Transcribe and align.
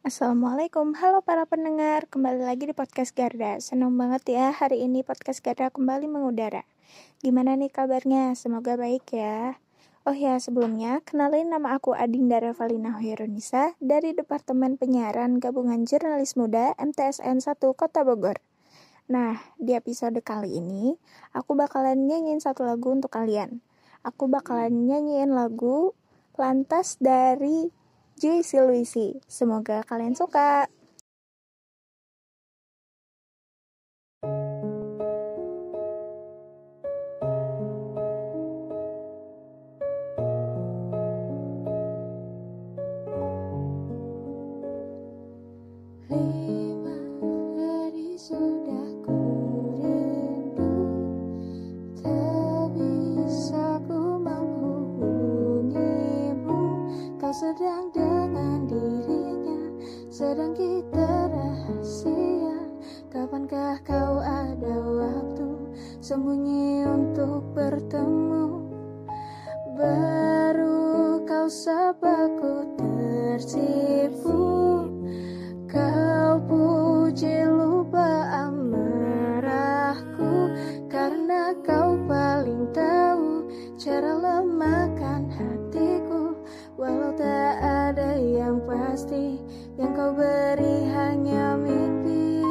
Assalamualaikum, 0.00 0.96
halo 0.96 1.20
para 1.20 1.44
pendengar, 1.44 2.08
kembali 2.08 2.48
lagi 2.48 2.64
di 2.64 2.72
podcast 2.72 3.12
Garda. 3.12 3.60
Senang 3.60 4.00
banget 4.00 4.32
ya 4.32 4.48
hari 4.48 4.80
ini 4.80 5.04
podcast 5.04 5.44
Garda 5.44 5.68
kembali 5.68 6.08
mengudara. 6.08 6.64
Gimana 7.20 7.52
nih 7.52 7.68
kabarnya? 7.68 8.32
Semoga 8.32 8.80
baik 8.80 9.04
ya. 9.12 9.60
Oh 10.08 10.16
ya, 10.16 10.40
sebelumnya 10.40 11.04
kenalin 11.04 11.52
nama 11.52 11.76
aku 11.76 11.92
Adinda 11.92 12.40
Revalina 12.40 12.96
Hoironisa 12.96 13.76
dari 13.76 14.16
Departemen 14.16 14.80
Penyiaran 14.80 15.36
Gabungan 15.36 15.84
Jurnalis 15.84 16.32
Muda 16.32 16.72
MTSN 16.80 17.44
1 17.44 17.60
Kota 17.76 18.00
Bogor. 18.00 18.40
Nah, 19.04 19.36
di 19.60 19.76
episode 19.76 20.16
kali 20.24 20.64
ini 20.64 20.96
aku 21.36 21.52
bakalan 21.52 22.08
nyanyiin 22.08 22.40
satu 22.40 22.64
lagu 22.64 22.88
untuk 22.88 23.12
kalian. 23.12 23.60
Aku 24.00 24.32
bakalan 24.32 24.88
nyanyiin 24.88 25.36
lagu 25.36 25.92
Lantas 26.40 26.96
dari 26.96 27.68
Juicy 28.20 28.60
Luisi. 28.60 29.16
Semoga 29.24 29.80
kalian 29.88 30.12
suka. 30.12 30.68
Sedang 57.40 57.88
dengan 57.96 58.68
dirinya 58.68 59.64
Sedang 60.12 60.52
kita 60.52 61.32
rahasia. 61.32 62.68
Kapankah 63.08 63.80
kau 63.80 64.20
ada 64.20 64.76
waktu 64.76 65.48
Sembunyi 66.04 66.84
untuk 66.84 67.40
bertemu? 67.56 68.68
Baru 69.72 71.24
kau 71.24 71.48
sapaku 71.48 72.76
tersipu 72.76 74.09
pasti 89.00 89.40
Yang 89.80 89.92
kau 89.96 90.12
beri 90.12 90.76
hanya 90.92 91.56
mimpi. 91.56 92.44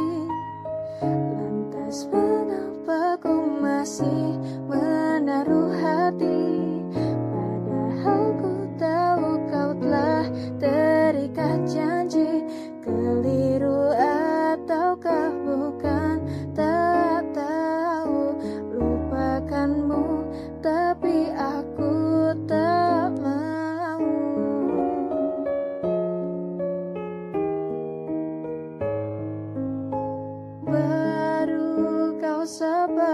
Lantas 1.06 2.10
mengapa 2.10 3.22
ku 3.22 3.54
masih 3.62 4.34
menaruh 4.66 5.70
hati 5.78 6.49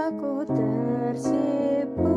sapaku 0.06 0.46
tersipu 0.54 2.14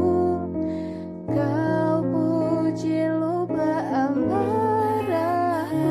Kau 1.25 2.05
puji 2.05 3.09
lupa 3.17 3.81
amarahku 4.05 5.89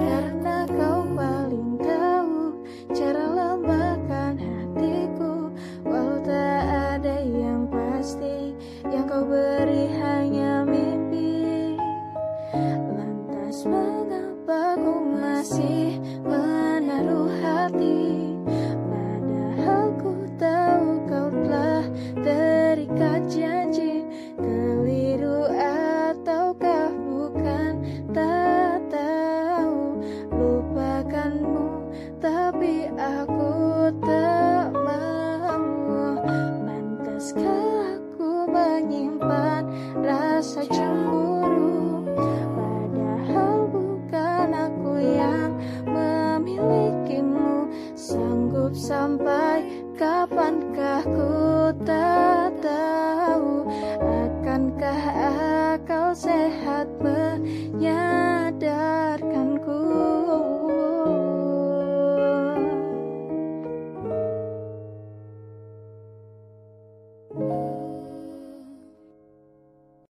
Karena 0.00 0.64
kau 0.64 1.04
paling 1.12 1.76
tahu 1.76 2.56
Cara 2.96 3.28
lemahkan 3.36 4.40
hatiku. 4.40 5.52
Walau 5.84 6.24
tak 6.24 6.64
ada 6.72 7.20
yang 7.20 7.68
pasti 7.68 8.56
Yang 8.88 9.04
kau 9.04 9.28
beri 9.28 9.92
hanya 9.92 10.64
mimpi. 10.64 11.76
Lantas 12.88 13.68
mengapa 13.68 14.80
ku 14.80 15.04
masih 15.20 15.75
aku 32.96 33.92
tak 34.02 34.72
mau. 34.72 36.16
Pantaskah 36.64 38.00
aku 38.00 38.48
menyimpan 38.48 39.62
rasa 40.00 40.64
cemburu? 40.64 42.02
Padahal 42.56 43.68
bukan 43.68 44.48
aku 44.52 44.92
yang 45.00 45.52
memilikimu. 45.84 47.68
Sanggup 47.96 48.72
sampai 48.72 49.64
kapankah 49.96 51.04
ku 51.04 51.45